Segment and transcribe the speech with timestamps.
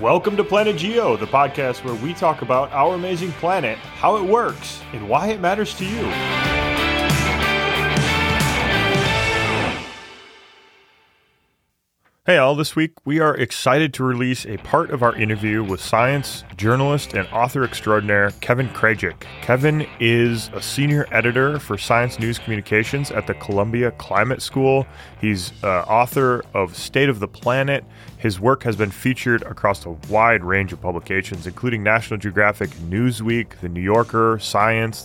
[0.00, 4.22] Welcome to Planet Geo, the podcast where we talk about our amazing planet, how it
[4.22, 6.10] works, and why it matters to you.
[12.24, 15.82] Hey, all, this week we are excited to release a part of our interview with
[15.82, 19.26] science journalist and author extraordinaire Kevin Krajick.
[19.42, 24.86] Kevin is a senior editor for Science News Communications at the Columbia Climate School.
[25.20, 27.84] He's uh, author of State of the Planet.
[28.20, 33.58] His work has been featured across a wide range of publications, including National Geographic, Newsweek,
[33.60, 35.02] The New Yorker, Science,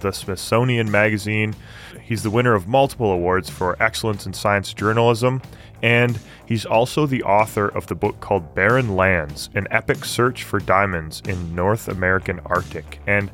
[0.00, 1.54] the, Smithsonian Magazine.
[2.02, 5.42] He's the winner of multiple awards for excellence in science journalism
[5.84, 10.58] and he's also the author of the book called Barren Lands An Epic Search for
[10.58, 13.00] Diamonds in North American Arctic.
[13.06, 13.30] And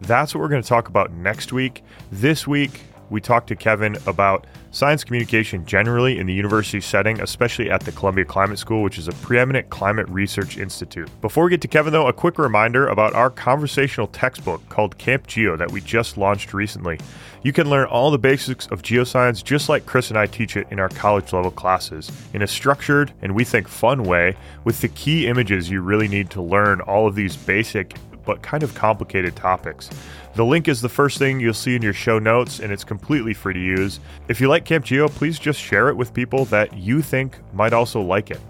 [0.00, 1.84] that's what we're going to talk about next week.
[2.10, 2.80] This week,
[3.12, 7.92] we talked to Kevin about science communication generally in the university setting, especially at the
[7.92, 11.10] Columbia Climate School, which is a preeminent climate research institute.
[11.20, 15.26] Before we get to Kevin, though, a quick reminder about our conversational textbook called Camp
[15.26, 16.98] Geo that we just launched recently.
[17.42, 20.66] You can learn all the basics of geoscience just like Chris and I teach it
[20.70, 24.88] in our college level classes in a structured and we think fun way with the
[24.88, 29.36] key images you really need to learn all of these basic but kind of complicated
[29.36, 29.90] topics.
[30.34, 33.34] The link is the first thing you'll see in your show notes, and it's completely
[33.34, 34.00] free to use.
[34.28, 37.72] If you like Camp Geo, please just share it with people that you think might
[37.72, 38.40] also like it.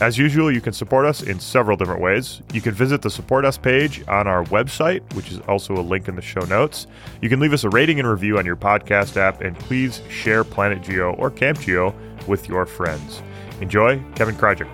[0.00, 2.40] As usual, you can support us in several different ways.
[2.52, 6.06] You can visit the Support Us page on our website, which is also a link
[6.06, 6.86] in the show notes.
[7.20, 10.44] You can leave us a rating and review on your podcast app, and please share
[10.44, 11.92] Planet Geo or Camp Geo
[12.28, 13.22] with your friends.
[13.60, 14.68] Enjoy, Kevin Krajick.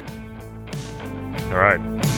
[1.50, 2.13] All right.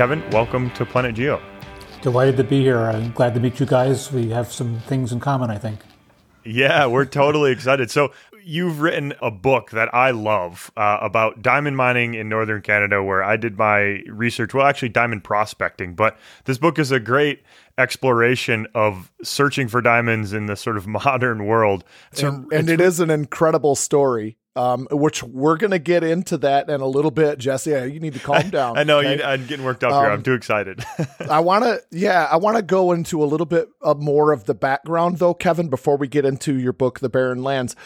[0.00, 1.42] Kevin, welcome to Planet Geo.
[2.00, 2.78] Delighted to be here.
[2.78, 4.10] I'm glad to meet you guys.
[4.10, 5.80] We have some things in common, I think.
[6.42, 7.90] Yeah, we're totally excited.
[7.90, 8.10] So,
[8.42, 13.22] you've written a book that I love uh, about diamond mining in northern Canada, where
[13.22, 14.54] I did my research.
[14.54, 15.92] Well, actually, diamond prospecting.
[15.92, 16.16] But
[16.46, 17.42] this book is a great
[17.80, 21.84] exploration of searching for diamonds in the sort of modern world.
[22.22, 26.68] and, and it is an incredible story um, which we're going to get into that
[26.68, 27.38] in a little bit.
[27.38, 28.76] Jesse, you need to calm down.
[28.76, 29.18] I know okay?
[29.18, 30.10] you, I'm getting worked up um, here.
[30.10, 30.84] I'm um, too excited.
[31.20, 34.44] I want to, yeah, I want to go into a little bit of more of
[34.44, 37.76] the background, though, Kevin, before we get into your book, The Barren Lands.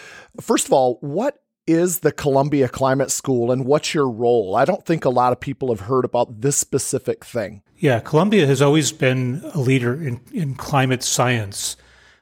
[0.41, 4.57] First of all, what is the Columbia Climate School and what's your role?
[4.57, 7.63] I don't think a lot of people have heard about this specific thing.
[7.79, 11.77] Yeah, Columbia has always been a leader in, in climate science.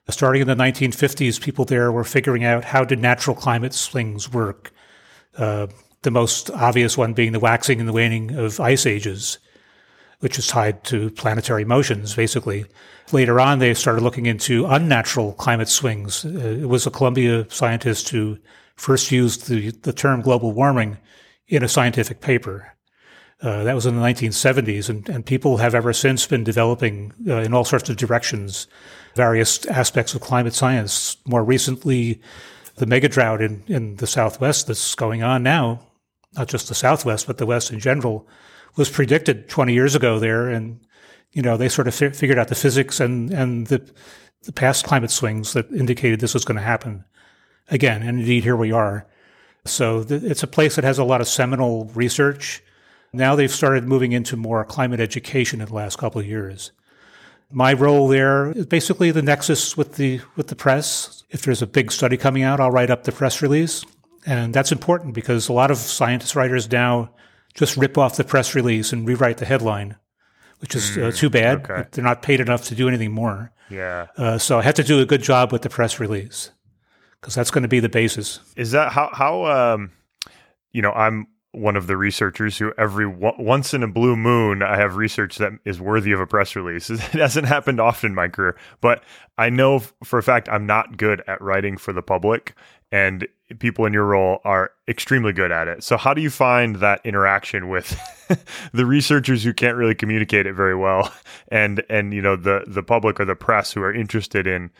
[0.09, 4.73] Starting in the 1950s, people there were figuring out how did natural climate swings work.
[5.37, 5.67] Uh,
[6.03, 9.39] the most obvious one being the waxing and the waning of ice ages,
[10.19, 12.67] which is tied to planetary motions, basically.
[13.13, 16.25] Later on, they started looking into unnatural climate swings.
[16.25, 18.39] Uh, it was a Columbia scientist who
[18.77, 20.99] first used the, the term global warming
[21.49, 22.73] in a scientific paper.
[23.41, 27.39] Uh, that was in the 1970s, and, and people have ever since been developing uh,
[27.39, 28.69] in all sorts of directions
[29.15, 31.17] various aspects of climate science.
[31.27, 32.21] More recently,
[32.77, 35.81] the mega drought in, in the Southwest that's going on now,
[36.35, 38.27] not just the Southwest, but the West in general,
[38.77, 40.49] was predicted 20 years ago there.
[40.49, 40.81] And,
[41.33, 43.87] you know, they sort of fi- figured out the physics and, and the,
[44.45, 47.05] the past climate swings that indicated this was going to happen
[47.69, 48.03] again.
[48.03, 49.07] And indeed, here we are.
[49.65, 52.63] So th- it's a place that has a lot of seminal research.
[53.13, 56.73] Now they've started moving into more climate education in the last couple of years.
[57.51, 61.23] My role there is basically the nexus with the with the press.
[61.31, 63.85] If there's a big study coming out, I'll write up the press release.
[64.25, 67.11] And that's important because a lot of scientist writers now
[67.55, 69.97] just rip off the press release and rewrite the headline,
[70.61, 71.69] which is uh, too bad.
[71.69, 71.89] Okay.
[71.91, 73.53] They're not paid enough to do anything more.
[73.69, 74.07] Yeah.
[74.17, 76.53] Uh, so I have to do a good job with the press release
[77.23, 78.41] because that's going to be the basis.
[78.57, 79.93] Is that how how um
[80.73, 84.77] you know I'm one of the researchers who every once in a blue moon I
[84.77, 86.91] have research that is worthy of a press release.
[86.91, 89.05] It hasn't happened often in my career, but
[89.39, 92.55] I know for a fact I'm not good at writing for the public
[92.91, 95.83] and people in your role are extremely good at it.
[95.83, 97.99] So how do you find that interaction with
[98.73, 101.13] the researchers who can't really communicate it very well
[101.49, 104.71] and and you know the the public or the press who are interested in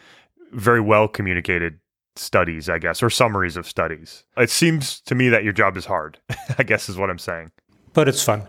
[0.53, 1.79] very well communicated
[2.17, 4.25] studies, I guess, or summaries of studies.
[4.37, 6.19] It seems to me that your job is hard,
[6.59, 7.53] I guess is what I'm saying.
[7.93, 8.49] But it's fun.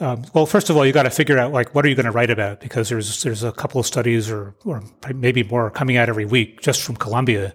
[0.00, 2.06] Um, well, first of all, you got to figure out like what are you going
[2.06, 4.82] to write about because there's there's a couple of studies or or
[5.14, 7.54] maybe more coming out every week just from Columbia.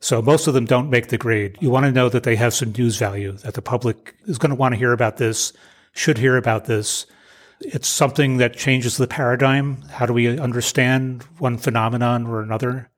[0.00, 1.58] So most of them don't make the grade.
[1.60, 4.50] You want to know that they have some news value that the public is going
[4.50, 5.52] to want to hear about this,
[5.92, 7.06] should hear about this.
[7.60, 9.82] It's something that changes the paradigm.
[9.90, 12.90] How do we understand one phenomenon or another?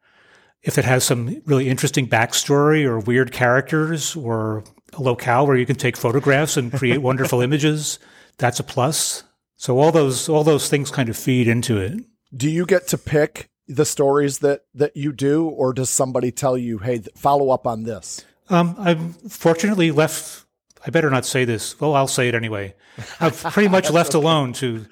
[0.62, 5.66] If it has some really interesting backstory or weird characters or a locale where you
[5.66, 7.98] can take photographs and create wonderful images,
[8.38, 9.24] that's a plus.
[9.56, 12.00] So all those all those things kind of feed into it.
[12.34, 16.56] Do you get to pick the stories that that you do, or does somebody tell
[16.58, 18.24] you, "Hey, follow up on this"?
[18.48, 20.44] Um, I'm fortunately left.
[20.84, 21.80] I better not say this.
[21.80, 22.74] Well, I'll say it anyway.
[23.20, 24.86] I've pretty much left alone to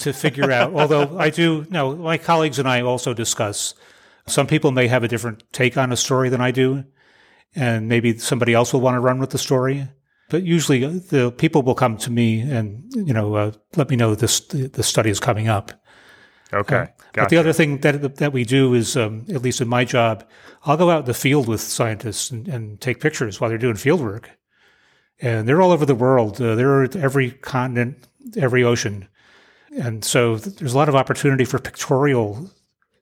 [0.00, 0.74] to figure out.
[0.74, 3.74] Although I do, no, my colleagues and I also discuss.
[4.28, 6.84] Some people may have a different take on a story than I do,
[7.54, 9.88] and maybe somebody else will want to run with the story.
[10.28, 13.96] But usually, uh, the people will come to me and you know uh, let me
[13.96, 15.72] know this the, study is coming up.
[16.52, 16.76] Okay.
[16.76, 19.84] Uh, But the other thing that that we do is, um, at least in my
[19.84, 20.24] job,
[20.64, 23.76] I'll go out in the field with scientists and, and take pictures while they're doing
[23.76, 24.30] field work.
[25.20, 26.40] And they're all over the world.
[26.40, 28.06] Uh, they're at every continent,
[28.36, 29.08] every ocean.
[29.78, 32.50] And so th- there's a lot of opportunity for pictorial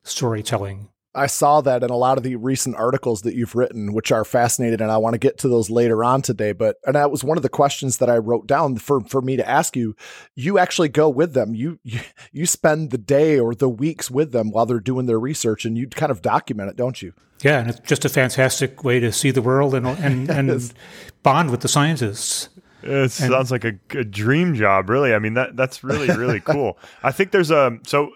[0.04, 0.88] storytelling.
[1.14, 4.24] I saw that in a lot of the recent articles that you've written, which are
[4.24, 6.52] fascinating, and I want to get to those later on today.
[6.52, 9.36] But and that was one of the questions that I wrote down for for me
[9.36, 9.94] to ask you.
[10.34, 11.54] You actually go with them.
[11.54, 12.00] You you,
[12.32, 15.78] you spend the day or the weeks with them while they're doing their research, and
[15.78, 17.12] you kind of document it, don't you?
[17.42, 20.74] Yeah, and it's just a fantastic way to see the world and and, and
[21.22, 22.48] bond with the scientists.
[22.82, 25.14] It and, sounds like a, a, dream job, really.
[25.14, 26.78] I mean that that's really really cool.
[27.02, 28.12] I think there's a so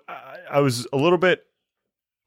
[0.50, 1.47] I was a little bit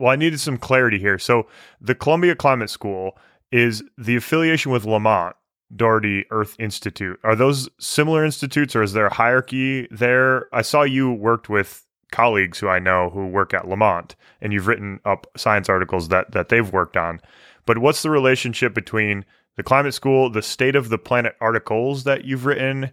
[0.02, 1.20] well, I needed some clarity here.
[1.20, 1.48] So
[1.80, 3.18] the Columbia Climate School
[3.52, 5.36] is the affiliation with Lamont
[5.76, 7.20] Doherty Earth Institute.
[7.24, 10.48] Are those similar institutes or is there a hierarchy there?
[10.54, 14.68] I saw you worked with colleagues who I know who work at Lamont and you've
[14.68, 17.22] written up science articles that that they've worked on.
[17.66, 19.24] But what's the relationship between
[19.56, 22.92] the climate school, the state of the planet articles that you've written,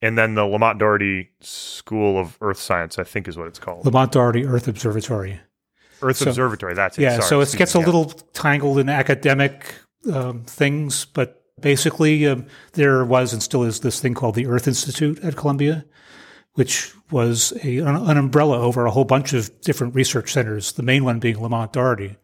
[0.00, 3.84] and then the Lamont Doherty School of Earth Science, I think is what it's called.
[3.84, 5.40] Lamont Doherty Earth Observatory.
[6.04, 6.74] Earth so, Observatory.
[6.74, 7.02] That's it.
[7.02, 7.20] Yeah.
[7.20, 9.74] Sorry, so it gets a little tangled in academic
[10.12, 14.68] um, things, but basically um, there was and still is this thing called the Earth
[14.68, 15.84] Institute at Columbia,
[16.54, 20.72] which was a, an, an umbrella over a whole bunch of different research centers.
[20.72, 22.16] The main one being Lamont Doherty.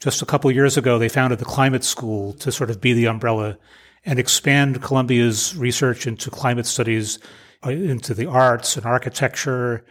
[0.00, 3.06] Just a couple years ago, they founded the Climate School to sort of be the
[3.06, 3.58] umbrella
[4.06, 7.18] and expand Columbia's research into climate studies,
[7.66, 9.84] uh, into the arts and architecture,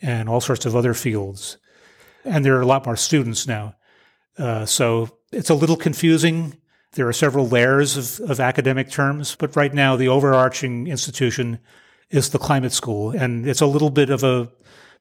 [0.00, 1.56] and all sorts of other fields
[2.26, 3.74] and there are a lot more students now.
[4.38, 6.56] Uh, so it's a little confusing.
[6.92, 11.58] There are several layers of, of academic terms, but right now the overarching institution
[12.10, 13.10] is the climate school.
[13.10, 14.50] And it's a little bit of a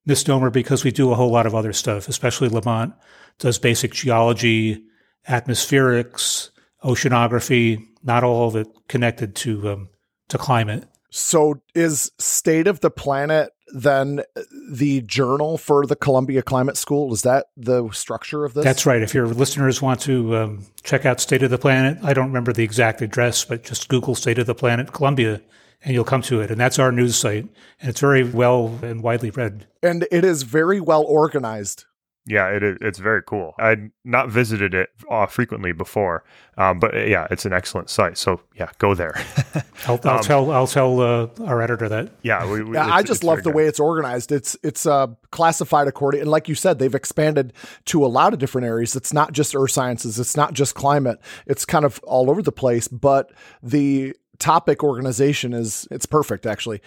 [0.06, 2.94] misnomer because we do a whole lot of other stuff, especially Lamont
[3.40, 4.84] does basic geology,
[5.28, 6.50] atmospherics,
[6.84, 9.90] oceanography, not all of it connected to um,
[10.30, 10.88] to climate.
[11.16, 14.22] So is State of the Planet then
[14.70, 17.14] the journal for the Columbia Climate School?
[17.14, 18.66] Is that the structure of this?
[18.66, 19.02] That's right.
[19.02, 22.52] If your listeners want to um, check out State of the Planet, I don't remember
[22.52, 25.42] the exact address, but just Google State of the Planet Columbia
[25.86, 26.52] and you'll come to it.
[26.52, 27.48] And that's our news site.
[27.80, 29.68] And it's very well and widely read.
[29.82, 31.86] And it is very well organized.
[32.28, 32.78] Yeah, it is.
[32.82, 33.54] It's very cool.
[33.60, 36.24] I'd not visited it uh, frequently before,
[36.58, 38.18] um, but uh, yeah, it's an excellent site.
[38.18, 39.14] So yeah, go there.
[39.88, 42.10] I'll, I'll um, tell I'll tell uh, our editor that.
[42.24, 43.56] Yeah, we, we, yeah I just love the good.
[43.56, 44.32] way it's organized.
[44.32, 47.54] It's it's uh, classified according, and like you said, they've expanded
[47.86, 48.96] to a lot of different areas.
[48.96, 50.18] It's not just earth sciences.
[50.18, 51.20] It's not just climate.
[51.46, 52.88] It's kind of all over the place.
[52.88, 56.82] But the topic organization is it's perfect actually.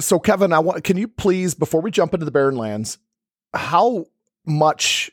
[0.00, 2.98] So Kevin, I want can you please before we jump into the barren lands,
[3.54, 4.06] how
[4.46, 5.10] much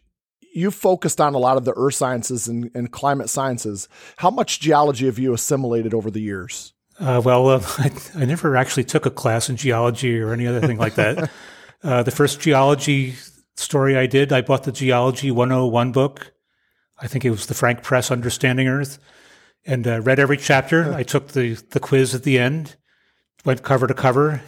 [0.54, 3.90] you focused on a lot of the earth sciences and, and, climate sciences.
[4.18, 6.74] How much geology have you assimilated over the years?
[7.00, 10.62] Uh, well, uh, I, I, never actually took a class in geology or any other
[10.62, 11.32] thing like that.
[11.84, 13.16] uh, the first geology
[13.56, 16.34] story I did, I bought the Geology 101 book.
[17.00, 19.00] I think it was the Frank Press Understanding Earth,
[19.66, 20.94] and uh, read every chapter.
[20.96, 22.76] I took the, the quiz at the end,
[23.44, 24.42] went cover to cover.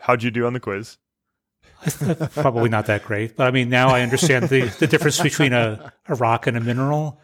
[0.00, 0.98] How'd you do on the quiz?
[2.32, 5.92] Probably not that great, but I mean, now I understand the, the difference between a,
[6.08, 7.20] a rock and a mineral.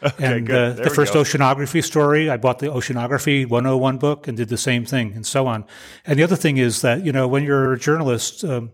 [0.00, 1.22] Okay, and uh, the first go.
[1.22, 5.48] oceanography story, I bought the Oceanography 101 book and did the same thing, and so
[5.48, 5.64] on.
[6.06, 8.70] And the other thing is that you know when you're a journalist um,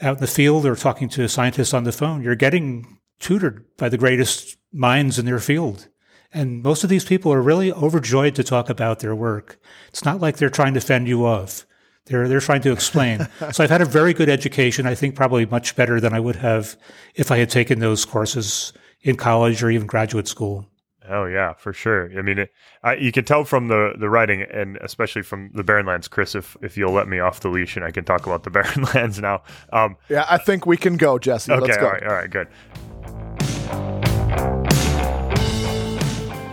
[0.00, 3.88] out in the field or talking to scientists on the phone, you're getting tutored by
[3.88, 5.88] the greatest minds in their field.
[6.32, 9.58] And most of these people are really overjoyed to talk about their work.
[9.88, 11.66] It's not like they're trying to fend you off.
[12.10, 13.28] They're they're trying to explain.
[13.52, 14.86] so I've had a very good education.
[14.86, 16.76] I think probably much better than I would have
[17.14, 20.66] if I had taken those courses in college or even graduate school.
[21.08, 22.10] Oh yeah, for sure.
[22.16, 22.50] I mean, it,
[22.82, 26.34] I, you can tell from the the writing, and especially from the Barren Lands, Chris.
[26.34, 28.84] If if you'll let me off the leash, and I can talk about the Barren
[28.94, 29.42] Lands now.
[29.72, 31.52] Um, yeah, I think we can go, Jesse.
[31.52, 31.86] Okay, Let's go.
[31.86, 33.99] all right, all right, good.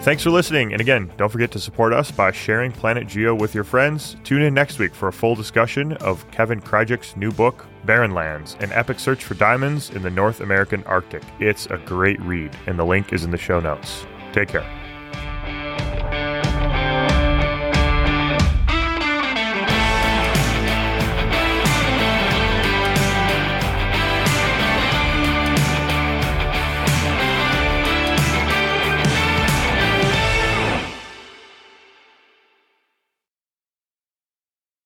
[0.08, 0.72] Thanks for listening.
[0.72, 4.16] And again, don't forget to support us by sharing Planet Geo with your friends.
[4.24, 8.56] Tune in next week for a full discussion of Kevin Krajick's new book, Barren Lands,
[8.62, 11.24] an epic search for diamonds in the North American Arctic.
[11.42, 14.06] It's a great read, and the link is in the show notes.
[14.32, 14.87] Take care.